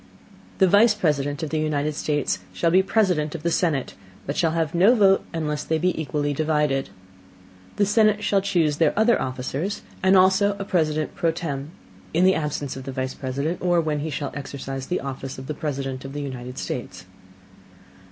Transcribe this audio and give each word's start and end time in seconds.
The 0.57 0.67
Vice 0.67 0.95
President 0.95 1.43
of 1.43 1.51
the 1.51 1.59
United 1.59 1.93
States 1.93 2.39
shall 2.53 2.71
be 2.71 2.81
President 2.81 3.35
of 3.35 3.43
the 3.43 3.51
Senate, 3.51 3.93
but 4.25 4.35
shall 4.35 4.53
have 4.53 4.73
no 4.73 4.95
Vote, 4.95 5.23
unless 5.31 5.63
they 5.63 5.77
be 5.77 5.93
equally 6.01 6.33
divided. 6.33 6.89
The 7.75 7.85
Senate 7.85 8.23
shall 8.23 8.41
choose 8.41 8.77
their 8.77 8.97
other 8.97 9.21
Officers, 9.21 9.83
and 10.01 10.17
also 10.17 10.55
a 10.57 10.65
President 10.65 11.13
pro 11.13 11.31
tempore, 11.31 11.69
in 12.15 12.23
the 12.23 12.33
Absence 12.33 12.75
of 12.75 12.85
the 12.85 12.91
Vice 12.91 13.13
President, 13.13 13.59
or 13.61 13.79
when 13.79 13.99
he 13.99 14.09
shall 14.09 14.31
exercise 14.33 14.87
the 14.87 15.01
Office 15.01 15.37
of 15.37 15.45
President 15.59 16.03
of 16.03 16.13
the 16.13 16.21
United 16.21 16.57
States. 16.57 17.05